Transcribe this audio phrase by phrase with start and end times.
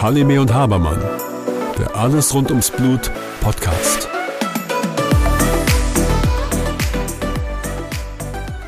[0.00, 1.02] Halime und Habermann,
[1.76, 3.10] der Alles rund ums Blut
[3.40, 4.08] Podcast.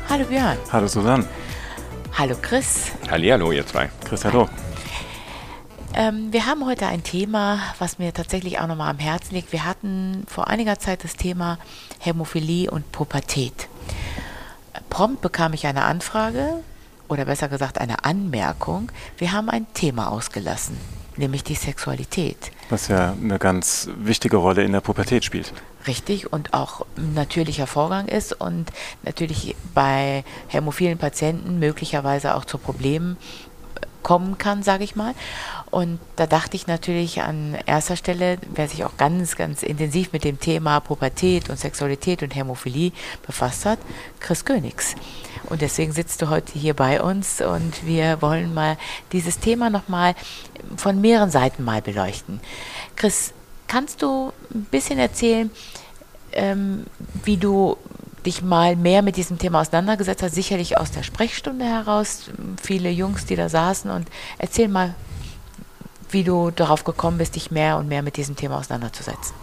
[0.09, 0.57] Hallo Björn.
[0.73, 1.25] Hallo Susanne.
[2.17, 2.91] Hallo Chris.
[3.09, 3.89] Hallihallo, ihr zwei.
[4.03, 4.49] Chris, hallo.
[5.93, 9.53] Ähm, wir haben heute ein Thema, was mir tatsächlich auch nochmal am Herzen liegt.
[9.53, 11.59] Wir hatten vor einiger Zeit das Thema
[11.99, 13.69] Hämophilie und Pubertät.
[14.89, 16.61] Prompt bekam ich eine Anfrage
[17.09, 18.91] oder besser gesagt eine Anmerkung.
[19.17, 20.77] Wir haben ein Thema ausgelassen,
[21.17, 22.51] nämlich die Sexualität.
[22.69, 25.53] Was ja eine ganz wichtige Rolle in der Pubertät spielt.
[25.87, 28.71] Richtig und auch ein natürlicher Vorgang ist und
[29.03, 33.17] natürlich bei hämophilen Patienten möglicherweise auch zu Problemen
[34.03, 35.13] kommen kann, sage ich mal.
[35.71, 40.23] Und da dachte ich natürlich an erster Stelle, wer sich auch ganz, ganz intensiv mit
[40.23, 42.91] dem Thema Pubertät und Sexualität und Hämophilie
[43.25, 43.79] befasst hat,
[44.19, 44.95] Chris Königs.
[45.49, 48.77] Und deswegen sitzt du heute hier bei uns und wir wollen mal
[49.11, 50.15] dieses Thema nochmal
[50.75, 52.39] von mehreren Seiten mal beleuchten.
[52.95, 53.33] Chris,
[53.67, 55.49] kannst du ein bisschen erzählen,
[56.33, 56.85] ähm,
[57.23, 57.77] wie du
[58.25, 62.29] dich mal mehr mit diesem Thema auseinandergesetzt hast, sicherlich aus der Sprechstunde heraus,
[62.61, 64.07] viele Jungs, die da saßen und
[64.37, 64.95] erzähl mal,
[66.11, 69.35] wie du darauf gekommen bist, dich mehr und mehr mit diesem Thema auseinanderzusetzen.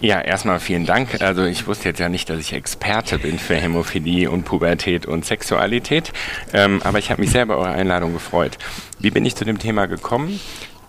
[0.00, 1.22] Ja, erstmal vielen Dank.
[1.22, 5.24] Also ich wusste jetzt ja nicht, dass ich Experte bin für Hämophilie und Pubertät und
[5.24, 6.12] Sexualität,
[6.52, 8.58] ähm, aber ich habe mich sehr über eure Einladung gefreut.
[8.98, 10.38] Wie bin ich zu dem Thema gekommen?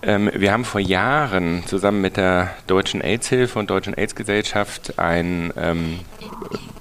[0.04, 6.00] Ähm, wir haben vor Jahren zusammen mit der Deutschen AIDS-Hilfe und Deutschen AIDS-Gesellschaft einen ähm,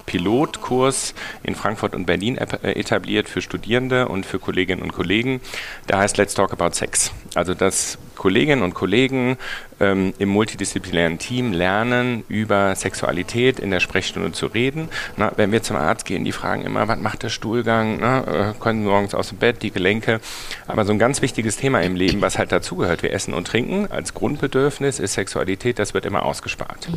[0.06, 5.40] Pilotkurs in Frankfurt und Berlin äh, etabliert für Studierende und für Kolleginnen und Kollegen.
[5.88, 7.12] Der heißt Let's Talk About Sex.
[7.36, 9.36] Also dass Kolleginnen und Kollegen
[9.78, 14.88] ähm, im multidisziplinären Team lernen, über Sexualität in der Sprechstunde zu reden.
[15.16, 17.98] Na, wenn wir zum Arzt gehen, die fragen immer, was macht der Stuhlgang?
[18.00, 20.20] Na, äh, können morgens aus dem Bett, die Gelenke.
[20.66, 23.88] Aber so ein ganz wichtiges Thema im Leben, was halt dazugehört, wir essen und trinken
[23.90, 26.88] als Grundbedürfnis, ist Sexualität, das wird immer ausgespart.
[26.88, 26.94] Mhm.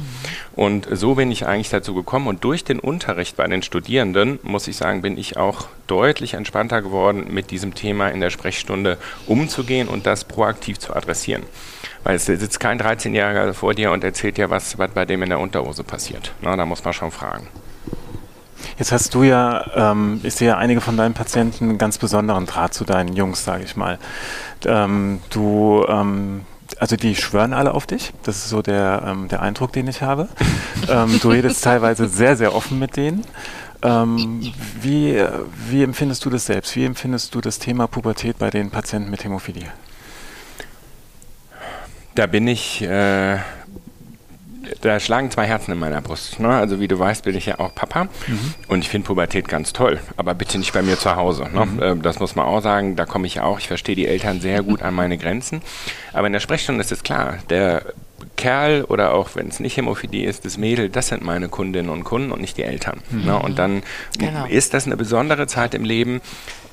[0.55, 4.67] Und so bin ich eigentlich dazu gekommen und durch den Unterricht bei den Studierenden, muss
[4.67, 9.87] ich sagen, bin ich auch deutlich entspannter geworden, mit diesem Thema in der Sprechstunde umzugehen
[9.87, 11.43] und das proaktiv zu adressieren.
[12.03, 15.29] Weil es sitzt kein 13-Jähriger vor dir und erzählt dir, was, was bei dem in
[15.29, 16.33] der Unterhose passiert.
[16.41, 17.47] Na, da muss man schon fragen.
[18.77, 22.45] Jetzt hast du ja, ähm, ich sehe ja einige von deinen Patienten einen ganz besonderen
[22.45, 23.99] Draht zu deinen Jungs, sage ich mal.
[24.65, 26.45] Ähm, du, ähm,
[26.79, 28.13] also die schwören alle auf dich.
[28.23, 30.29] Das ist so der, ähm, der Eindruck, den ich habe.
[30.89, 33.25] ähm, du redest teilweise sehr, sehr offen mit denen.
[33.81, 35.23] Ähm, wie,
[35.69, 36.75] wie empfindest du das selbst?
[36.75, 39.71] Wie empfindest du das Thema Pubertät bei den Patienten mit Hämophilie?
[42.19, 43.37] Da bin ich, äh,
[44.81, 46.41] da schlagen zwei Herzen in meiner Brust.
[46.41, 46.49] Ne?
[46.49, 48.55] Also wie du weißt, bin ich ja auch Papa mhm.
[48.67, 51.47] und ich finde Pubertät ganz toll, aber bitte nicht bei mir zu Hause.
[51.53, 51.65] Ne?
[51.65, 51.81] Mhm.
[51.81, 53.59] Ähm, das muss man auch sagen, da komme ich auch.
[53.59, 55.61] Ich verstehe die Eltern sehr gut an meine Grenzen.
[56.11, 57.85] Aber in der Sprechstunde ist es klar, der
[58.39, 62.05] Kerl oder auch wenn es nicht Hämophilie ist, das Mädel, das sind meine Kundinnen und
[62.05, 63.01] Kunden und nicht die Eltern.
[63.09, 63.25] Mhm.
[63.25, 63.37] Ne?
[63.37, 63.83] Und dann
[64.17, 64.45] genau.
[64.45, 66.21] ist das eine besondere Zeit im Leben,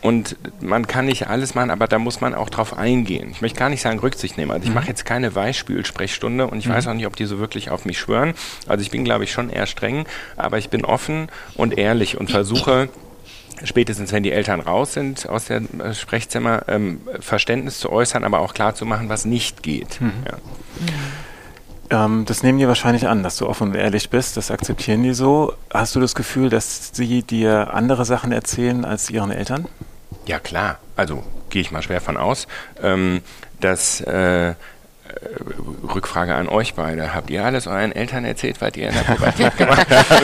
[0.02, 3.30] und man kann nicht alles machen, aber da muss man auch drauf eingehen.
[3.32, 4.52] Ich möchte gar nicht sagen Rücksicht nehmen.
[4.52, 4.76] Also ich mhm.
[4.76, 6.74] mache jetzt keine Weichspül-Sprechstunde und ich mhm.
[6.74, 8.34] weiß auch nicht, ob die so wirklich auf mich schwören.
[8.68, 10.06] Also ich bin, glaube ich, schon eher streng,
[10.36, 12.88] aber ich bin offen und ehrlich und versuche,
[13.64, 18.38] spätestens wenn die Eltern raus sind aus dem äh, Sprechzimmer, ähm, Verständnis zu äußern, aber
[18.40, 20.00] auch klar zu machen, was nicht geht.
[20.00, 20.12] Mhm.
[20.24, 20.38] Ja.
[21.90, 24.36] Ähm, das nehmen die wahrscheinlich an, dass du offen und ehrlich bist.
[24.36, 25.54] Das akzeptieren die so.
[25.72, 29.66] Hast du das Gefühl, dass sie dir andere Sachen erzählen als ihren Eltern?
[30.26, 32.48] Ja klar, also gehe ich mal schwer von aus,
[32.82, 33.22] ähm,
[33.60, 34.54] dass äh,
[35.94, 37.14] Rückfrage an euch beide.
[37.14, 40.22] Habt ihr alles euren Eltern erzählt, was ihr in der Pubertät gemacht habt?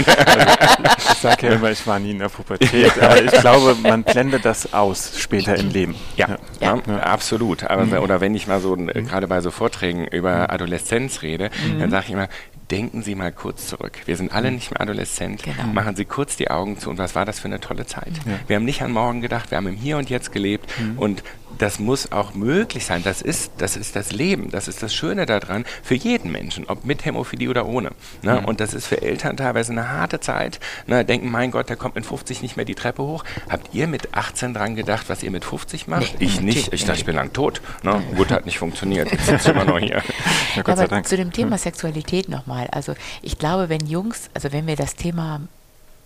[1.13, 4.45] ich sage ja immer, ich war nie in der Pubertät, aber ich glaube, man blendet
[4.45, 5.95] das aus später im Leben.
[6.17, 6.79] Ja, ja.
[6.87, 6.97] ja.
[7.01, 7.65] absolut.
[7.65, 7.93] Aber, mhm.
[7.95, 11.81] Oder wenn ich mal so, äh, gerade bei so Vorträgen über Adoleszenz rede, mhm.
[11.81, 12.29] dann sage ich immer,
[12.71, 13.93] denken Sie mal kurz zurück.
[14.07, 14.57] Wir sind alle mhm.
[14.57, 15.43] nicht mehr adoleszent.
[15.43, 15.65] Genau.
[15.73, 18.13] Machen Sie kurz die Augen zu und was war das für eine tolle Zeit.
[18.27, 18.33] Ja.
[18.47, 20.99] Wir haben nicht an morgen gedacht, wir haben im Hier und Jetzt gelebt mhm.
[20.99, 21.23] und
[21.63, 23.05] das muss auch möglich sein.
[23.05, 24.51] Das ist, das ist das Leben.
[24.51, 27.93] Das ist das Schöne daran für jeden Menschen, ob mit Hämophilie oder ohne.
[28.23, 28.41] Ne?
[28.41, 28.47] Mhm.
[28.47, 30.59] Und das ist für Eltern teilweise eine harte Zeit.
[30.89, 31.05] Ne?
[31.05, 33.23] Denken, mein Gott, der kommt mit 50 nicht mehr die Treppe hoch.
[33.49, 36.19] Habt ihr mit 18 dran gedacht, was ihr mit 50 macht?
[36.19, 36.73] Nee, ich nicht.
[36.73, 37.63] Ich dachte, ich bin lang tot.
[37.85, 38.03] Ne?
[38.17, 39.13] Gut, hat nicht funktioniert.
[39.13, 40.03] Jetzt sind wir noch hier.
[40.57, 42.67] Ja, Aber zu dem Thema Sexualität nochmal.
[42.73, 45.41] Also ich glaube, wenn Jungs, also wenn wir das Thema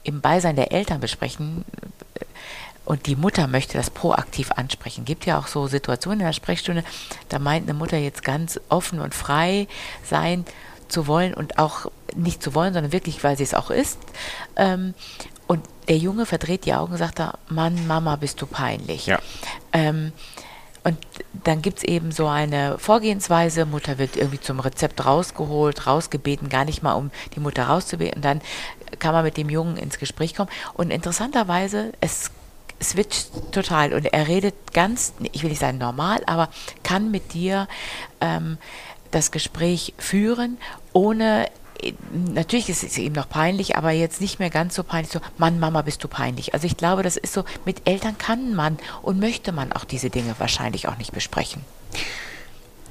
[0.05, 1.65] im Beisein der Eltern besprechen,
[2.87, 5.05] und die Mutter möchte das proaktiv ansprechen.
[5.05, 6.85] Gibt ja auch so Situationen in der Sprechstunde,
[7.29, 9.67] da meint eine Mutter jetzt ganz offen und frei
[10.05, 10.47] sein
[10.89, 13.99] zu wollen und auch nicht zu wollen, sondern wirklich, weil sie es auch ist.
[14.55, 14.95] Ähm,
[15.49, 19.07] und der Junge verdreht die Augen und sagt da, Mann, Mama, bist du peinlich.
[19.07, 19.19] Ja.
[19.73, 20.13] Ähm,
[20.85, 20.99] und
[21.43, 26.65] dann gibt es eben so eine Vorgehensweise, Mutter wird irgendwie zum Rezept rausgeholt, rausgebeten, gar
[26.65, 28.15] nicht mal um die Mutter rauszubeten.
[28.15, 28.41] Und dann
[29.01, 30.51] kann man mit dem Jungen ins Gespräch kommen.
[30.75, 32.31] Und interessanterweise, es
[32.83, 36.49] switcht total und er redet ganz, ich will nicht sagen normal, aber
[36.83, 37.69] kann mit dir
[38.21, 38.59] ähm,
[39.11, 40.59] das Gespräch führen,
[40.93, 41.49] ohne
[42.13, 45.59] natürlich ist es ihm noch peinlich, aber jetzt nicht mehr ganz so peinlich, so, Mann,
[45.59, 46.55] Mama, bist du peinlich.
[46.55, 50.11] Also ich glaube, das ist so, mit Eltern kann man und möchte man auch diese
[50.11, 51.65] Dinge wahrscheinlich auch nicht besprechen.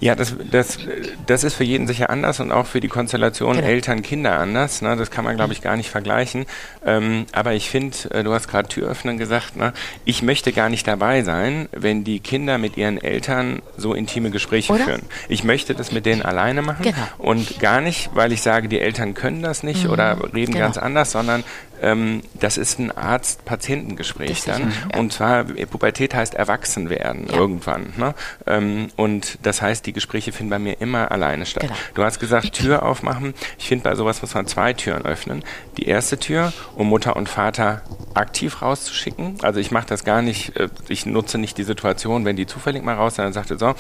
[0.02, 0.78] Ja, das, das,
[1.26, 3.68] das ist für jeden sicher anders und auch für die Konstellation genau.
[3.68, 4.82] Eltern-Kinder anders.
[4.82, 4.96] Ne?
[4.98, 6.46] Das kann man, glaube ich, gar nicht vergleichen.
[6.86, 9.72] Ähm, aber ich finde, äh, du hast gerade Türöffnen gesagt, ne?
[10.04, 14.74] ich möchte gar nicht dabei sein, wenn die Kinder mit ihren Eltern so intime Gespräche
[14.74, 14.84] Oder?
[14.84, 15.02] führen.
[15.30, 16.98] Ich möchte das mit denen alleine machen Genau.
[17.18, 19.92] und gar nicht, weil ich sage, die Eltern können das nicht Mhm.
[19.92, 20.66] oder reden Genau.
[20.66, 21.44] ganz anders, sondern
[21.86, 24.74] ähm, das ist ein Arzt-Patientengespräch dann.
[24.92, 25.00] ja.
[25.00, 27.36] Und zwar, Pubertät heißt erwachsen werden Ja.
[27.38, 27.94] irgendwann.
[27.98, 28.14] Ne?
[28.48, 31.64] Ähm, und das heißt, die Gespräche finden bei mir immer alleine statt.
[31.64, 31.76] Genau.
[31.94, 33.34] Du hast gesagt, Tür aufmachen.
[33.60, 35.44] Ich finde, bei sowas muss man zwei Türen öffnen.
[35.78, 37.82] Die erste Tür, um Mutter und Vater
[38.14, 39.38] aktiv rauszuschicken.
[39.44, 42.84] Also ich mache das gar nicht, äh, ich nutze nicht die Situation, wenn die zufällig
[42.84, 43.76] mal raus sind, dann sagte so,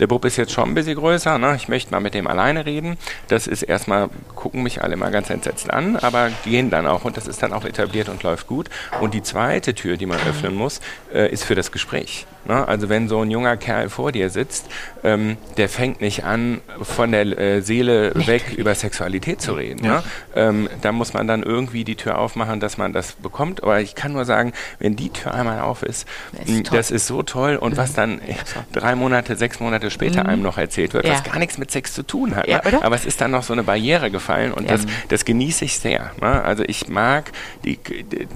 [0.00, 1.54] der Bub ist jetzt schon ein bisschen größer, ne?
[1.56, 2.96] ich möchte mal mit dem alleine reden.
[3.28, 7.16] Das ist erstmal, gucken mich alle mal ganz entsetzt an, aber gehen dann auch und
[7.16, 8.68] das ist dann auch etabliert und läuft gut.
[9.00, 10.80] Und die zweite Tür, die man öffnen muss,
[11.12, 12.26] äh, ist für das Gespräch.
[12.48, 12.66] Ne?
[12.66, 14.66] Also wenn so ein junger Kerl vor dir sitzt,
[15.04, 19.86] ähm, der fängt nicht an, von der äh, Seele weg über Sexualität zu reden.
[19.86, 20.02] Ne?
[20.34, 23.62] Ähm, da muss man dann irgendwie die Tür aufmachen, dass man das bekommt.
[23.62, 27.06] Aber ich kann nur sagen, wenn die Tür einmal auf ist, Das ist das ist
[27.06, 27.56] so toll.
[27.56, 28.34] Und was dann äh,
[28.72, 31.12] drei Monate, sechs Monate später einem noch erzählt wird, Ja.
[31.14, 32.46] was gar nichts mit Sex zu tun hat.
[32.48, 32.82] Ja, ne?
[32.82, 34.72] Aber es ist dann noch so eine Barriere gefallen und Ja.
[34.76, 36.12] das, das genieße ich sehr.
[36.20, 36.42] Ne?
[36.42, 37.32] Also ich mag,
[37.64, 37.78] die,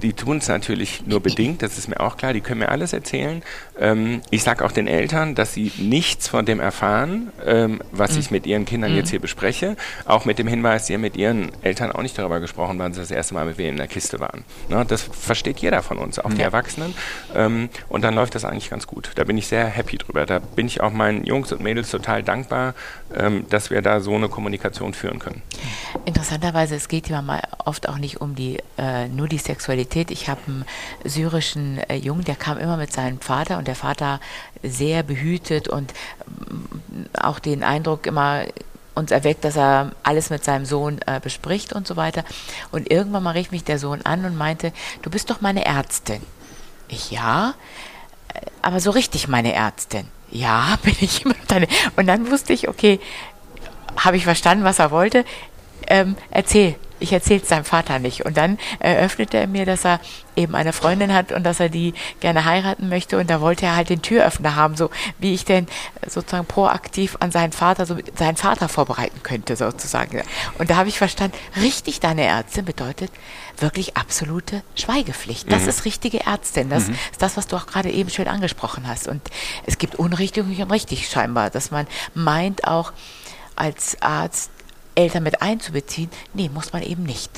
[0.01, 2.93] die tun es natürlich nur bedingt, das ist mir auch klar, die können mir alles
[2.93, 3.43] erzählen.
[3.79, 8.31] Ähm, ich sage auch den Eltern, dass sie nichts von dem erfahren, ähm, was ich
[8.31, 9.75] mit ihren Kindern jetzt hier bespreche.
[10.05, 12.99] Auch mit dem Hinweis, sie haben mit ihren Eltern auch nicht darüber gesprochen, wann sie
[12.99, 14.43] das erste Mal mit wem in der Kiste waren.
[14.69, 14.85] Ne?
[14.87, 16.93] Das versteht jeder von uns, auch die Erwachsenen.
[17.35, 19.11] Ähm, und dann läuft das eigentlich ganz gut.
[19.15, 20.25] Da bin ich sehr happy drüber.
[20.25, 22.73] Da bin ich auch meinen Jungs und Mädels total dankbar,
[23.15, 25.41] ähm, dass wir da so eine Kommunikation führen können.
[26.05, 30.11] Interessanterweise, es geht ja mal oft auch nicht um die äh, nur die Sexualität.
[30.11, 30.65] Ich habe einen
[31.03, 34.19] syrischen äh, Jungen, der kam immer mit seinem Vater und der Vater
[34.61, 35.93] sehr behütet und
[36.25, 38.43] mm, auch den Eindruck immer
[38.95, 42.23] uns erweckt, dass er alles mit seinem Sohn äh, bespricht und so weiter.
[42.71, 46.21] Und irgendwann mal rief mich der Sohn an und meinte, du bist doch meine Ärztin.
[46.87, 47.55] Ich ja,
[48.33, 50.07] äh, aber so richtig meine Ärztin.
[50.33, 51.67] Ja, bin ich immer noch deine.
[51.95, 52.99] Und dann wusste ich, okay,
[53.95, 55.23] habe ich verstanden, was er wollte.
[55.87, 56.75] Ähm, erzähl.
[57.03, 58.25] Ich erzähle es seinem Vater nicht.
[58.25, 59.99] Und dann eröffnete er mir, dass er
[60.37, 63.17] eben eine Freundin hat und dass er die gerne heiraten möchte.
[63.17, 64.89] Und da wollte er halt den Türöffner haben, so
[65.19, 65.67] wie ich denn
[66.07, 70.23] sozusagen proaktiv an seinen Vater, so seinen Vater vorbereiten könnte, sozusagen.
[70.57, 73.11] Und da habe ich verstanden, richtig deine Ärztin bedeutet
[73.57, 75.51] wirklich absolute Schweigepflicht.
[75.51, 76.69] Das ist richtige Ärztin.
[76.69, 79.09] Das ist das, was du auch gerade eben schön angesprochen hast.
[79.09, 79.21] Und
[79.65, 82.93] es gibt unrichtig und richtig scheinbar, dass man meint auch
[83.57, 84.51] als Arzt
[84.95, 86.09] Eltern mit einzubeziehen.
[86.33, 87.31] Nee, muss man eben nicht.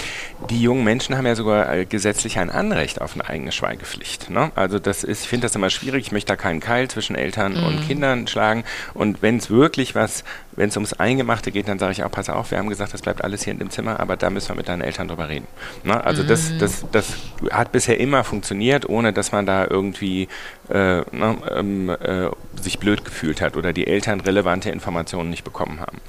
[0.49, 4.29] Die jungen Menschen haben ja sogar äh, gesetzlich ein Anrecht auf eine eigene Schweigepflicht.
[4.29, 4.51] Ne?
[4.55, 6.07] Also das ist, ich finde das immer schwierig.
[6.07, 8.63] Ich möchte da keinen Keil zwischen Eltern und Kindern schlagen.
[8.93, 12.29] Und wenn es wirklich was, wenn es ums Eingemachte geht, dann sage ich auch, pass
[12.29, 14.55] auf, wir haben gesagt, das bleibt alles hier in dem Zimmer, aber da müssen wir
[14.55, 15.47] mit deinen Eltern drüber reden.
[15.83, 16.03] Ne?
[16.03, 17.13] Also das, das, das
[17.51, 20.27] hat bisher immer funktioniert, ohne dass man da irgendwie
[20.69, 22.29] äh, ne, ähm, äh,
[22.61, 25.99] sich blöd gefühlt hat oder die Eltern relevante Informationen nicht bekommen haben.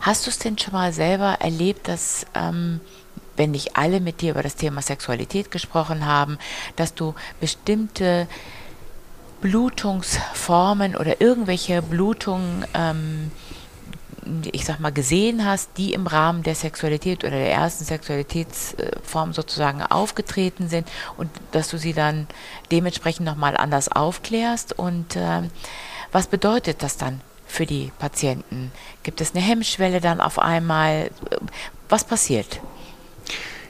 [0.00, 2.80] Hast du es denn schon mal selber erlebt, dass, ähm,
[3.36, 6.38] wenn nicht alle mit dir über das Thema Sexualität gesprochen haben,
[6.76, 8.26] dass du bestimmte
[9.42, 13.30] Blutungsformen oder irgendwelche Blutungen, ähm,
[14.52, 19.82] ich sag mal, gesehen hast, die im Rahmen der Sexualität oder der ersten Sexualitätsform sozusagen
[19.82, 22.28] aufgetreten sind und dass du sie dann
[22.70, 24.78] dementsprechend nochmal anders aufklärst?
[24.78, 25.50] Und ähm,
[26.12, 27.20] was bedeutet das dann
[27.52, 28.72] für die Patienten?
[29.02, 31.10] Gibt es eine Hemmschwelle dann auf einmal?
[31.88, 32.60] Was passiert?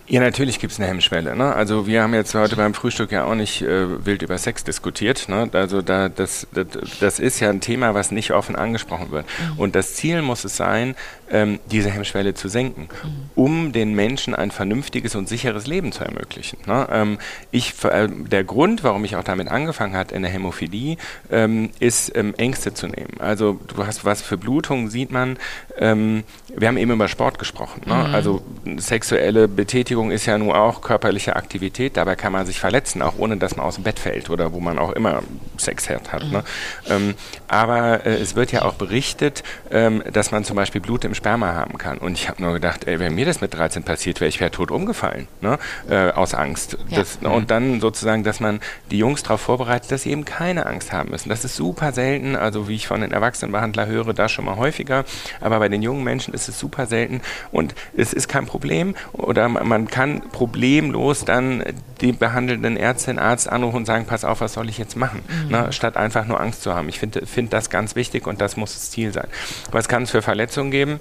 [0.09, 1.37] Ja, natürlich gibt es eine Hemmschwelle.
[1.37, 1.55] Ne?
[1.55, 5.29] Also wir haben jetzt heute beim Frühstück ja auch nicht äh, wild über Sex diskutiert.
[5.29, 5.49] Ne?
[5.53, 6.67] Also da, das, das,
[7.01, 9.27] das ist ja ein Thema, was nicht offen angesprochen wird.
[9.57, 10.97] Und das Ziel muss es sein,
[11.33, 12.89] ähm, diese Hemmschwelle zu senken,
[13.35, 16.59] um den Menschen ein vernünftiges und sicheres Leben zu ermöglichen.
[16.67, 16.87] Ne?
[16.91, 17.19] Ähm,
[17.51, 20.99] ich, äh, der Grund, warum ich auch damit angefangen hat in der Hämophilie,
[21.31, 23.15] ähm, ist ähm, Ängste zu nehmen.
[23.19, 25.39] Also du hast was für Blutungen sieht man.
[25.79, 27.83] Ähm, wir haben eben über Sport gesprochen.
[27.87, 27.95] Ne?
[27.95, 28.43] Also
[28.77, 33.15] sexuelle Betätigung Bewegung ist ja nur auch körperliche Aktivität, dabei kann man sich verletzen, auch
[33.19, 35.23] ohne dass man aus dem Bett fällt oder wo man auch immer
[35.59, 36.23] Sex hat.
[36.23, 36.27] Ne?
[36.27, 36.33] Mhm.
[36.33, 36.45] Ne?
[36.89, 37.15] Ähm,
[37.47, 41.55] aber äh, es wird ja auch berichtet, ähm, dass man zum Beispiel Blut im Sperma
[41.55, 41.99] haben kann.
[41.99, 44.51] Und ich habe nur gedacht, ey, wenn mir das mit 13 passiert wäre, ich wäre
[44.51, 45.59] tot umgefallen, ne?
[45.89, 46.79] äh, aus Angst.
[46.89, 46.99] Ja.
[46.99, 47.31] Das, mhm.
[47.31, 51.11] Und dann sozusagen, dass man die Jungs darauf vorbereitet, dass sie eben keine Angst haben
[51.11, 51.29] müssen.
[51.29, 55.05] Das ist super selten, also wie ich von den Erwachsenenbehandlern höre, da schon mal häufiger.
[55.41, 57.21] Aber bei den jungen Menschen ist es super selten
[57.53, 61.63] und es ist kein Problem oder man kann problemlos dann
[62.01, 65.21] die behandelnden Ärztin, Arzt anrufen und sagen, pass auf, was soll ich jetzt machen?
[65.29, 65.47] Mhm.
[65.51, 66.89] Na, statt einfach nur Angst zu haben.
[66.89, 69.29] Ich finde find das ganz wichtig und das muss das Ziel sein.
[69.71, 71.01] Was kann es für Verletzungen geben?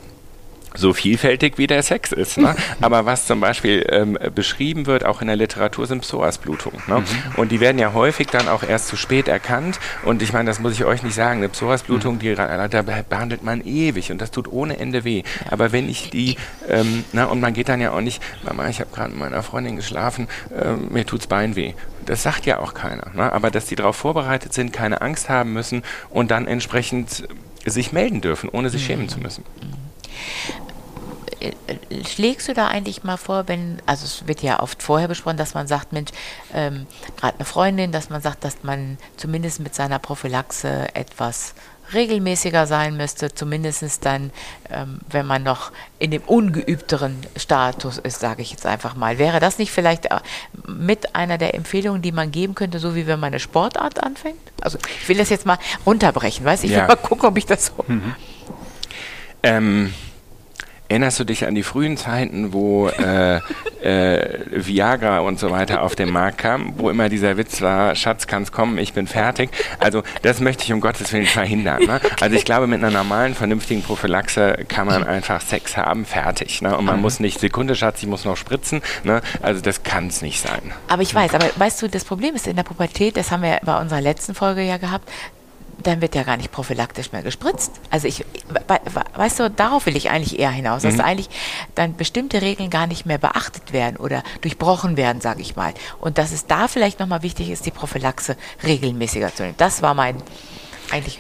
[0.74, 2.38] So vielfältig wie der Sex ist.
[2.38, 2.56] Ne?
[2.82, 6.82] Aber was zum Beispiel ähm, beschrieben wird, auch in der Literatur, sind Psoasblutungen.
[6.88, 7.00] Ne?
[7.00, 7.06] Mhm.
[7.38, 9.80] Und die werden ja häufig dann auch erst zu spät erkannt.
[10.04, 11.40] Und ich meine, das muss ich euch nicht sagen.
[11.40, 12.20] Eine Psoasblutung, mhm.
[12.20, 15.24] die da behandelt man ewig und das tut ohne Ende weh.
[15.50, 16.38] Aber wenn ich die,
[16.70, 19.44] ähm, na, und man geht dann ja auch nicht, Mama, ich habe gerade mit meiner
[19.44, 21.74] Freundin geschlafen, äh, mir tut's Bein weh.
[22.06, 23.12] Das sagt ja auch keiner.
[23.14, 23.32] Ne?
[23.32, 27.28] Aber dass die darauf vorbereitet sind, keine Angst haben müssen und dann entsprechend
[27.66, 28.88] sich melden dürfen, ohne sich mhm.
[28.88, 29.44] schämen zu müssen.
[31.42, 35.38] Äh, schlägst du da eigentlich mal vor, wenn, also es wird ja oft vorher besprochen,
[35.38, 36.12] dass man sagt, Mensch,
[36.54, 36.86] ähm,
[37.18, 41.54] gerade eine Freundin, dass man sagt, dass man zumindest mit seiner Prophylaxe etwas
[41.94, 44.32] regelmäßiger sein müsste, zumindest dann,
[44.70, 49.18] ähm, wenn man noch in dem ungeübteren Status ist, sage ich jetzt einfach mal.
[49.18, 50.20] Wäre das nicht vielleicht äh,
[50.68, 54.40] mit einer der Empfehlungen, die man geben könnte, so wie wenn man eine Sportart anfängt?
[54.62, 56.82] Also ich will das jetzt mal runterbrechen, weißt Ich ja.
[56.82, 57.84] will mal gucken, ob ich das so...
[57.88, 58.16] Mhm.
[59.44, 59.94] Ähm
[60.92, 63.40] Erinnerst du dich an die frühen Zeiten, wo äh,
[63.82, 68.28] äh, Viagra und so weiter auf den Markt kam, wo immer dieser Witz war, Schatz,
[68.28, 69.52] kann's kommen, ich bin fertig.
[69.80, 71.86] Also das möchte ich um Gottes Willen verhindern.
[71.86, 72.02] Ne?
[72.20, 76.62] Also ich glaube, mit einer normalen, vernünftigen Prophylaxe kann man einfach Sex haben, fertig.
[76.62, 76.78] Ne?
[76.78, 77.04] Und man mhm.
[77.04, 78.82] muss nicht, Sekunde, Schatz, ich muss noch spritzen.
[79.06, 79.22] Ne?
[79.42, 80.74] Also das kann es nicht sein.
[80.90, 83.62] Aber ich weiß, aber weißt du, das Problem ist in der Pubertät, das haben wir
[83.64, 85.10] bei unserer letzten Folge ja gehabt,
[85.88, 87.74] dann wird ja gar nicht prophylaktisch mehr gespritzt.
[87.90, 88.26] Also ich,
[89.16, 91.02] weißt du, darauf will ich eigentlich eher hinaus, dass mhm.
[91.02, 91.30] eigentlich
[91.76, 95.74] dann bestimmte Regeln gar nicht mehr beachtet werden oder durchbrochen werden, sage ich mal.
[96.00, 99.56] Und dass es da vielleicht nochmal wichtig ist, die Prophylaxe regelmäßiger zu nehmen.
[99.58, 100.18] Das war mein
[100.92, 101.20] eigentlich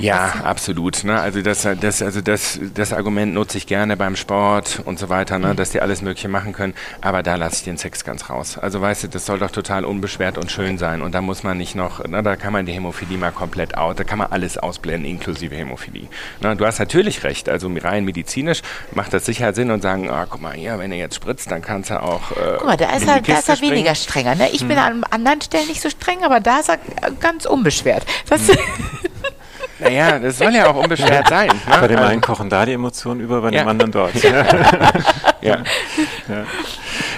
[0.00, 1.04] ja, absolut.
[1.04, 1.20] Ne?
[1.20, 5.38] Also, das, das, also das, das Argument nutze ich gerne beim Sport und so weiter,
[5.38, 5.48] ne?
[5.48, 5.56] Mhm.
[5.56, 6.74] dass die alles Mögliche machen können.
[7.00, 8.58] Aber da lasse ich den Sex ganz raus.
[8.58, 11.02] Also weißt du, das soll doch total unbeschwert und schön sein.
[11.02, 12.22] Und da muss man nicht noch, ne?
[12.22, 16.08] da kann man die Hämophilie mal komplett out, da kann man alles ausblenden, inklusive Hämophilie.
[16.40, 16.56] Ne?
[16.56, 17.48] Du hast natürlich recht.
[17.48, 20.98] Also rein medizinisch macht das sicher Sinn und sagen, oh, guck mal hier, wenn er
[20.98, 22.30] jetzt spritzt, dann kannst du auch.
[22.32, 24.34] Äh, guck mal, da ist er, da ist er weniger strenger.
[24.34, 24.50] Ne?
[24.50, 24.68] Ich hm.
[24.68, 26.78] bin an anderen Stellen nicht so streng, aber da ist er
[27.20, 28.04] ganz unbeschwert.
[28.28, 28.56] Das hm.
[29.80, 31.48] Naja, das soll ja auch unbeschwert sein.
[31.48, 31.54] Ne?
[31.80, 34.14] Bei dem einen kochen da die Emotionen über, bei dem anderen dort.
[34.22, 34.44] ja.
[35.40, 35.58] ja.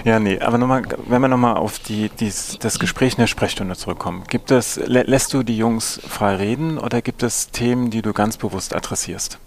[0.05, 0.19] ja.
[0.21, 4.25] nee, aber nochmal, wenn wir nochmal auf die, die, das Gespräch in der Sprechstunde zurückkommen,
[4.29, 8.13] gibt es, lä lässt du die Jungs frei reden oder gibt es Themen, die du
[8.13, 9.39] ganz bewusst adressierst?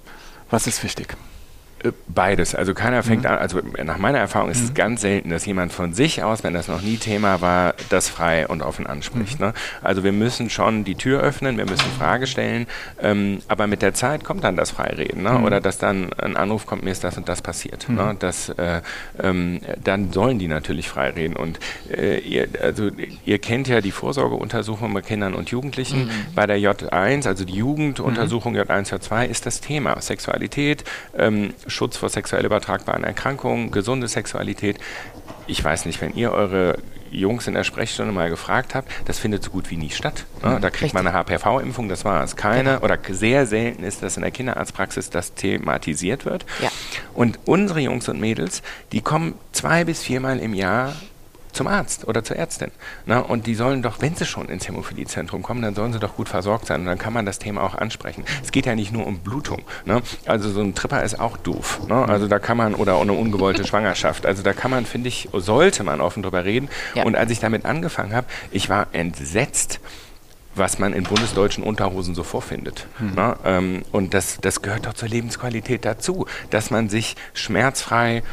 [0.50, 1.18] Was ist wichtig?
[2.08, 2.56] Beides.
[2.56, 3.30] Also keiner fängt mhm.
[3.30, 4.68] an, also nach meiner Erfahrung ist mhm.
[4.68, 8.10] es ganz selten, dass jemand von sich aus, wenn das noch nie Thema war, das
[8.10, 9.40] frei und offen anspricht.
[9.40, 9.48] Mhm.
[9.48, 9.54] Ne?
[9.82, 12.68] Also wir müssen schon die Tür öffnen, wir müssen Frage stellen,
[13.02, 15.24] ähm, aber mit der Zeit kommt dann das Freireden.
[15.24, 15.32] Ne?
[15.32, 15.44] Mhm.
[15.44, 17.90] Oder dass dann ein Anruf kommt, mir ist das und das passiert.
[17.90, 18.14] Ne?
[18.14, 18.20] Mhm.
[18.20, 18.82] Das, äh,
[19.22, 21.36] ähm, dann sollen die natürlich frei reden.
[21.36, 21.60] Und
[21.92, 22.90] äh, ihr, also,
[23.26, 26.06] ihr kennt ja die Vorsorgeuntersuchung bei Kindern und Jugendlichen.
[26.06, 26.12] Mhm.
[26.36, 30.84] Bei der J1, also die Jugenduntersuchung J1, J2, ist das Thema Sexualität,
[31.18, 34.80] ähm, Schutz vor sexuell übertragbaren Erkrankungen, gesunde Sexualität.
[35.48, 36.78] Ich weiß nicht, wenn ihr eure
[37.12, 40.26] Jungs in der Sprechstunde mal gefragt habt, das findet so gut wie nie statt.
[40.44, 40.60] Ne?
[40.60, 42.36] Da kriegt man eine HPV-Impfung, das war es.
[42.36, 42.84] Keine genau.
[42.84, 46.46] oder sehr selten ist, dass in der Kinderarztpraxis das thematisiert wird.
[46.62, 46.70] Ja.
[47.14, 50.94] Und unsere Jungs und Mädels, die kommen zwei bis viermal im Jahr
[51.56, 52.72] zum Arzt oder zur Ärztin.
[53.06, 53.24] Ne?
[53.24, 56.30] Und die sollen doch, wenn sie schon ins Hämophiliezentrum kommen, dann sollen sie doch gut
[56.30, 56.82] versorgt sein.
[56.82, 58.26] Und dann kann man das Thema auch ansprechen.
[58.44, 59.64] Es geht ja nicht nur um Blutung.
[59.86, 60.02] Ne?
[60.26, 61.82] Also so ein Tripper ist auch doof.
[61.88, 62.08] Ne?
[62.08, 64.26] Also da kann man, oder eine ungewollte Schwangerschaft.
[64.26, 66.70] Also da kann man, finde ich, sollte man offen drüber reden.
[66.94, 67.04] Ja.
[67.04, 69.80] Und als ich damit angefangen habe, ich war entsetzt,
[70.56, 72.88] was man in bundesdeutschen Unterhosen so vorfindet.
[73.00, 73.16] Mhm.
[73.16, 73.38] Ne?
[73.46, 78.24] Ähm, und das, das gehört doch zur Lebensqualität dazu, dass man sich schmerzfrei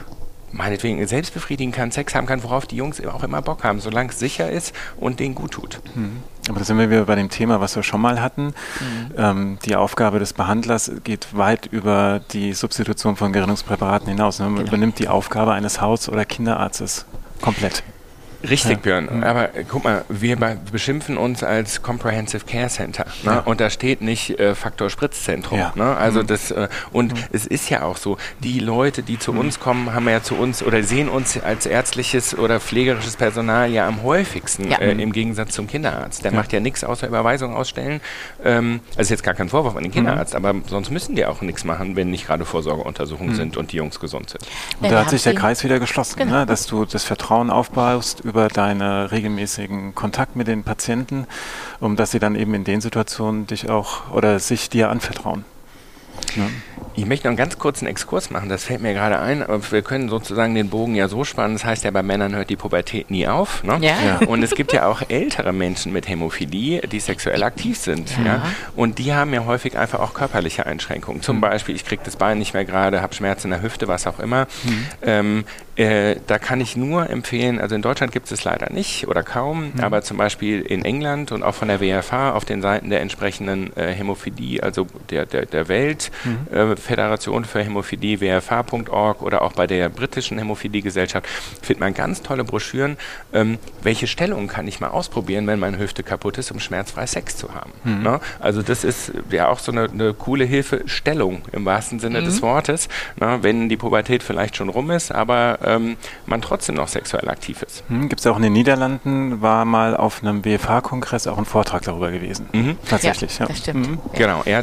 [0.53, 4.11] meinetwegen selbst befriedigen kann, Sex haben kann, worauf die Jungs auch immer Bock haben, solange
[4.11, 5.81] es sicher ist und denen gut tut.
[5.95, 6.23] Mhm.
[6.49, 8.47] Aber da sind wir wieder bei dem Thema, was wir schon mal hatten.
[8.47, 8.55] Mhm.
[9.17, 14.39] Ähm, die Aufgabe des Behandlers geht weit über die Substitution von Gerinnungspräparaten hinaus.
[14.39, 14.47] Ne?
[14.47, 14.69] Man genau.
[14.69, 17.07] übernimmt die Aufgabe eines Haus- oder Kinderarztes
[17.41, 17.83] komplett.
[18.49, 19.09] Richtig, Björn.
[19.11, 19.25] Mhm.
[19.25, 23.05] Aber äh, guck mal, wir beschimpfen uns als Comprehensive Care Center.
[23.23, 23.33] Ne?
[23.33, 23.39] Ja.
[23.41, 25.59] Und da steht nicht äh, Faktor Spritzzentrum.
[25.59, 25.73] Ja.
[25.75, 25.97] Ne?
[25.97, 26.27] Also mhm.
[26.27, 27.25] das äh, und mhm.
[27.33, 29.41] es ist ja auch so, die Leute, die zu mhm.
[29.41, 33.87] uns kommen, haben ja zu uns oder sehen uns als ärztliches oder pflegerisches Personal ja
[33.87, 34.79] am häufigsten ja.
[34.79, 36.25] äh, im Gegensatz zum Kinderarzt.
[36.25, 38.01] Der macht ja nichts außer Überweisungen ausstellen.
[38.45, 40.45] Ähm, also ist jetzt gar kein Vorwurf an den Kinderarzt, mhm.
[40.45, 43.37] aber sonst müssen die auch nichts machen, wenn nicht gerade Vorsorgeuntersuchungen mhm.
[43.37, 44.43] sind und die Jungs gesund sind.
[44.81, 46.41] Und da hat sich der Kreis wieder geschlossen, genau.
[46.41, 46.47] ne?
[46.47, 51.27] dass du das Vertrauen aufbaust über deinen regelmäßigen Kontakt mit den Patienten,
[51.81, 55.45] um dass sie dann eben in den Situationen dich auch oder sich dir anvertrauen.
[56.35, 56.45] Ja.
[56.95, 59.83] Ich möchte noch einen ganz kurzen Exkurs machen, das fällt mir gerade ein, aber wir
[59.83, 63.11] können sozusagen den Bogen ja so spannen, das heißt ja, bei Männern hört die Pubertät
[63.11, 63.63] nie auf.
[63.63, 63.79] Ne?
[63.81, 63.95] Ja.
[64.05, 64.27] ja.
[64.27, 68.11] Und es gibt ja auch ältere Menschen mit Hämophilie, die sexuell aktiv sind.
[68.19, 68.25] Ja.
[68.25, 68.43] ja?
[68.77, 71.23] Und die haben ja häufig einfach auch körperliche Einschränkungen.
[71.23, 71.43] Zum mhm.
[71.43, 74.19] Beispiel, ich kriege das Bein nicht mehr gerade, habe Schmerzen in der Hüfte, was auch
[74.19, 74.47] immer.
[74.65, 74.87] Mhm.
[75.03, 75.45] Ähm,
[75.77, 79.23] äh, da kann ich nur empfehlen, also in Deutschland gibt es es leider nicht oder
[79.23, 79.81] kaum, mhm.
[79.81, 83.75] aber zum Beispiel in England und auch von der WFH auf den Seiten der entsprechenden
[83.77, 86.73] äh, Hämophilie, also der, der, der Weltföderation mhm.
[86.73, 91.27] äh, für Hämophilie, WFH.org oder auch bei der britischen Hämophilie-Gesellschaft,
[91.63, 92.97] findet man ganz tolle Broschüren,
[93.33, 97.37] ähm, welche Stellung kann ich mal ausprobieren, wenn meine Hüfte kaputt ist, um schmerzfrei Sex
[97.37, 97.73] zu haben.
[97.85, 98.03] Mhm.
[98.03, 98.21] Ne?
[98.41, 102.43] Also das ist ja auch so eine, eine coole Hilfestellung im wahrsten Sinne des mhm.
[102.47, 103.39] Wortes, ne?
[103.43, 105.97] wenn die Pubertät vielleicht schon rum ist, aber ähm,
[106.27, 107.85] man trotzdem noch sexuell aktiv ist.
[107.89, 111.83] Hm, Gibt es auch in den Niederlanden, war mal auf einem BFH-Kongress auch ein Vortrag
[111.83, 112.49] darüber gewesen.
[112.53, 112.77] Mhm.
[112.89, 113.45] Tatsächlich, ja.
[113.45, 113.49] ja.
[113.49, 113.89] Das stimmt.
[113.89, 113.99] Mhm.
[114.15, 114.63] Genau, ja,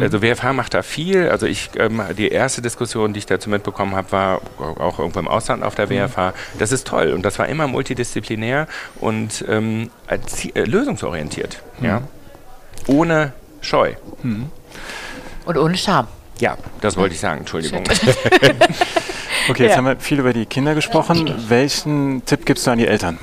[0.00, 1.28] also BFH macht da viel.
[1.28, 5.28] Also ich, ähm, die erste Diskussion, die ich dazu mitbekommen habe, war auch irgendwo im
[5.28, 5.86] Ausland auf der.
[5.86, 6.32] Mhm.
[6.58, 8.66] Das ist toll und das war immer multidisziplinär
[9.00, 11.62] und ähm, äh, lösungsorientiert.
[11.80, 12.00] Ja?
[12.00, 12.06] Mhm.
[12.88, 13.94] Ohne Scheu.
[14.22, 14.50] Mhm.
[15.44, 16.08] Und ohne Scham.
[16.38, 17.84] Ja, das wollte ich sagen, Entschuldigung.
[19.48, 19.76] Okay, jetzt ja.
[19.78, 21.32] haben wir viel über die Kinder gesprochen.
[21.48, 23.18] Welchen Tipp gibst du an die Eltern?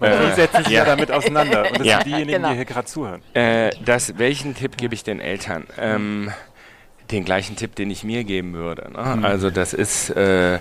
[0.00, 0.80] Äh, Weil die setzen sich ja.
[0.80, 1.96] ja damit auseinander und das ja.
[1.96, 2.50] sind diejenigen, genau.
[2.50, 3.22] die hier gerade zuhören.
[3.34, 5.66] Äh, das, welchen Tipp gebe ich den Eltern?
[5.78, 6.30] Ähm,
[7.10, 8.90] den gleichen Tipp, den ich mir geben würde.
[8.92, 9.16] Ne?
[9.16, 9.24] Mhm.
[9.24, 10.58] Also das ist, äh,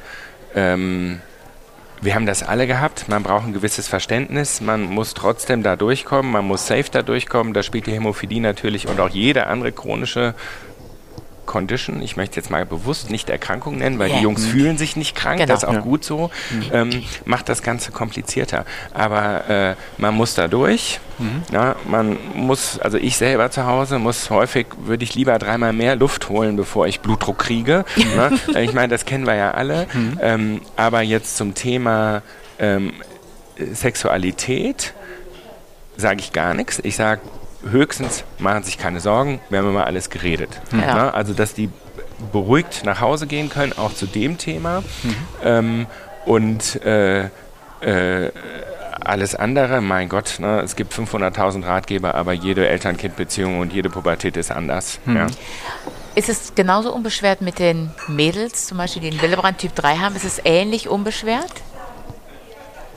[0.55, 1.21] ähm,
[2.01, 3.07] wir haben das alle gehabt.
[3.07, 4.59] Man braucht ein gewisses Verständnis.
[4.59, 6.31] Man muss trotzdem da durchkommen.
[6.31, 7.53] Man muss safe da durchkommen.
[7.53, 10.35] Da spielt die Hämophilie natürlich und auch jede andere chronische
[11.45, 14.17] Condition, ich möchte jetzt mal bewusst nicht Erkrankung nennen, weil yeah.
[14.17, 14.49] die Jungs mhm.
[14.49, 15.51] fühlen sich nicht krank, genau.
[15.53, 15.79] das ist auch ja.
[15.79, 16.63] gut so, mhm.
[16.71, 18.65] ähm, macht das Ganze komplizierter.
[18.93, 20.99] Aber äh, man muss da durch.
[21.19, 21.43] Mhm.
[21.51, 25.95] Ja, man muss, also ich selber zu Hause muss häufig, würde ich lieber dreimal mehr
[25.95, 27.85] Luft holen, bevor ich Blutdruck kriege.
[28.15, 28.39] ne?
[28.61, 29.87] Ich meine, das kennen wir ja alle.
[29.93, 30.19] Mhm.
[30.21, 32.21] Ähm, aber jetzt zum Thema
[32.59, 32.93] ähm,
[33.57, 34.93] Sexualität
[35.97, 36.79] sage ich gar nichts.
[36.83, 37.21] Ich sage,
[37.69, 40.61] höchstens machen sich keine Sorgen, wir haben immer alles geredet.
[40.71, 40.95] Ja.
[40.95, 41.69] Na, also, dass die
[42.31, 44.81] beruhigt nach Hause gehen können, auch zu dem Thema.
[45.03, 45.15] Mhm.
[45.43, 45.87] Ähm,
[46.25, 47.25] und äh,
[47.81, 48.31] äh,
[49.01, 54.37] alles andere, mein Gott, ne, es gibt 500.000 Ratgeber, aber jede Eltern-Kind-Beziehung und jede Pubertät
[54.37, 54.99] ist anders.
[55.05, 55.15] Mhm.
[55.17, 55.27] Ja.
[56.15, 60.15] Ist es genauso unbeschwert mit den Mädels, zum Beispiel, die den Willebrand Typ 3 haben?
[60.15, 61.51] Ist es ähnlich unbeschwert?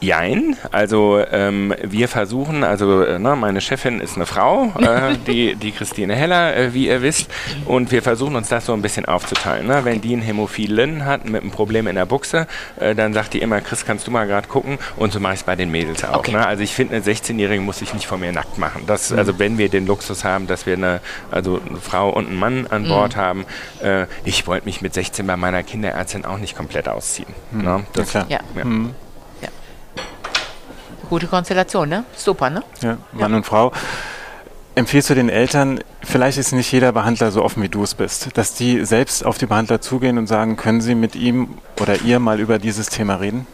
[0.01, 5.55] Jein, also ähm, wir versuchen, also äh, ne, meine Chefin ist eine Frau, äh, die,
[5.55, 7.31] die Christine Heller, äh, wie ihr wisst,
[7.65, 9.67] und wir versuchen uns das so ein bisschen aufzuteilen.
[9.67, 9.85] Ne?
[9.85, 12.47] Wenn die einen Hämophilen hat mit einem Problem in der Buchse,
[12.79, 14.79] äh, dann sagt die immer, Chris, kannst du mal gerade gucken?
[14.97, 16.19] Und so mache ich es bei den Mädels auch.
[16.19, 16.33] Okay.
[16.33, 16.47] Ne?
[16.47, 18.83] Also ich finde, eine 16-Jährige muss sich nicht vor mir nackt machen.
[18.87, 19.19] Das, mhm.
[19.19, 22.67] Also wenn wir den Luxus haben, dass wir eine, also eine Frau und einen Mann
[22.67, 22.89] an mhm.
[22.89, 23.47] Bord haben,
[23.83, 27.29] äh, ich wollte mich mit 16 bei meiner Kinderärztin auch nicht komplett ausziehen.
[27.53, 27.63] Mhm.
[27.63, 27.87] Ne?
[27.95, 28.41] Das, ja, ja.
[28.57, 28.65] ja.
[31.09, 32.05] Gute Konstellation, ne?
[32.16, 32.62] Super, ne?
[32.81, 33.37] Ja, Mann ja.
[33.38, 33.73] und Frau.
[34.75, 38.37] Empfiehlst du den Eltern, vielleicht ist nicht jeder Behandler so offen wie du es bist,
[38.37, 42.19] dass die selbst auf die Behandler zugehen und sagen, können sie mit ihm oder ihr
[42.19, 43.47] mal über dieses Thema reden?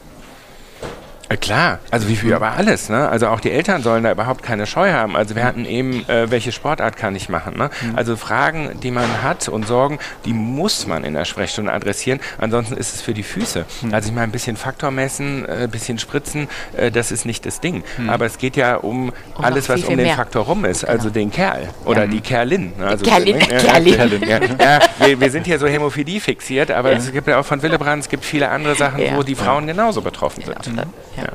[1.28, 2.36] Äh, klar, also wie viel mhm.
[2.36, 3.08] aber alles, ne?
[3.08, 5.16] Also auch die Eltern sollen da überhaupt keine Scheu haben.
[5.16, 7.70] Also wir hatten eben, äh, welche Sportart kann ich machen, ne?
[7.80, 7.96] Mhm.
[7.96, 12.20] Also Fragen, die man hat und Sorgen, die muss man in der Sprechstunde adressieren.
[12.38, 13.64] Ansonsten ist es für die Füße.
[13.82, 13.94] Mhm.
[13.94, 17.46] Also ich meine, ein bisschen Faktor messen, ein äh, bisschen spritzen, äh, das ist nicht
[17.46, 17.84] das Ding.
[18.08, 20.16] Aber es geht ja um, um alles, was um den mehr.
[20.16, 20.84] Faktor rum ist.
[20.84, 21.14] Also genau.
[21.14, 22.06] Den Kerl oder ja.
[22.08, 22.72] die Kerlin.
[22.78, 22.86] Ne?
[22.86, 23.40] Also, Kerlin.
[23.40, 23.94] Äh, Kerlin.
[23.94, 24.22] Kerlin.
[24.28, 27.62] Ja, ja wir, wir, sind hier so Hämophilie fixiert, aber es gibt ja auch von
[27.62, 30.62] Willebrand, es gibt viele andere Sachen, wo die Frauen genauso betroffen sind.
[30.62, 30.82] Genau.
[31.22, 31.32] Ja.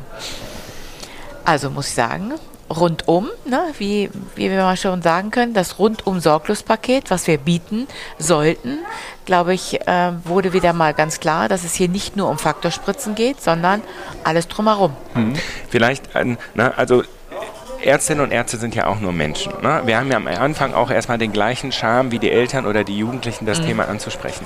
[1.45, 2.33] Also muss ich sagen,
[2.69, 7.87] rundum, ne, wie, wie wir mal schon sagen können, das Rundum-Sorglospaket, was wir bieten
[8.19, 8.79] sollten,
[9.25, 13.15] glaube ich, äh, wurde wieder mal ganz klar, dass es hier nicht nur um Faktorspritzen
[13.15, 13.81] geht, sondern
[14.23, 14.93] alles drumherum.
[15.13, 15.33] Hm.
[15.69, 17.03] Vielleicht, äh, na, also
[17.87, 19.53] Ärztinnen und Ärzte sind ja auch nur Menschen.
[19.61, 19.81] Ne?
[19.85, 22.97] Wir haben ja am Anfang auch erstmal den gleichen Charme wie die Eltern oder die
[22.97, 23.65] Jugendlichen, das mhm.
[23.65, 24.45] Thema anzusprechen.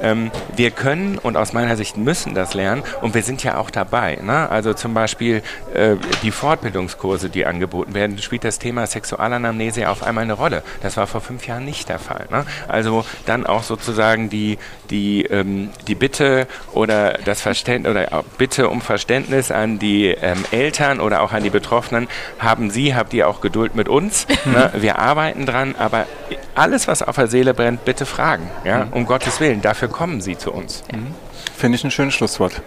[0.00, 3.70] Ähm, wir können und aus meiner Sicht müssen das lernen und wir sind ja auch
[3.70, 4.18] dabei.
[4.22, 4.48] Ne?
[4.50, 10.24] Also zum Beispiel äh, die Fortbildungskurse, die angeboten werden, spielt das Thema Sexualanamnese auf einmal
[10.24, 10.62] eine Rolle.
[10.82, 12.26] Das war vor fünf Jahren nicht der Fall.
[12.30, 12.44] Ne?
[12.68, 14.58] Also dann auch sozusagen die,
[14.92, 21.00] die, ähm, die Bitte oder das Verständnis oder Bitte um Verständnis an die ähm, Eltern
[21.00, 22.06] oder auch an die Betroffenen.
[22.38, 24.26] Haben Sie, habt ihr auch Geduld mit uns?
[24.44, 24.70] ne?
[24.74, 26.06] Wir arbeiten dran, aber
[26.54, 28.48] alles, was auf der Seele brennt, bitte fragen.
[28.64, 28.84] Ja?
[28.84, 28.92] Mhm.
[28.92, 30.84] Um Gottes Willen, dafür kommen Sie zu uns.
[30.92, 31.14] Mhm.
[31.56, 32.62] Finde ich ein schönes Schlusswort.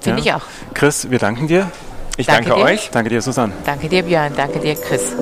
[0.00, 0.36] Finde ja?
[0.36, 0.74] ich auch.
[0.74, 1.70] Chris, wir danken dir.
[2.16, 2.90] Ich danke, danke euch.
[2.90, 3.52] Danke dir, Susanne.
[3.64, 4.32] Danke dir, Björn.
[4.36, 5.12] Danke dir, Chris.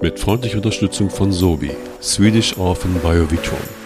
[0.00, 1.70] Mit freundlicher Unterstützung von Sobi,
[2.02, 3.85] Swedish Orphan Biovitron.